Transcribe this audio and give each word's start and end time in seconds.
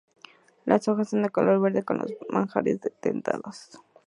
Las 0.65 0.87
hojas 0.87 1.09
son 1.11 1.21
de 1.21 1.29
color 1.29 1.61
verde 1.61 1.83
con 1.83 1.99
los 1.99 2.11
márgenes 2.27 2.79
dentados. 3.03 3.77